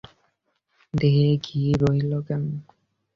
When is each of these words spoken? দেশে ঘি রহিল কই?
দেশে 0.93 1.29
ঘি 1.45 1.59
রহিল 1.81 2.11
কই? 2.27 2.45